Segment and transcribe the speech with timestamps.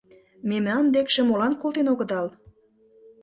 [0.49, 2.27] —Мемнан декше молан колтен огыдал?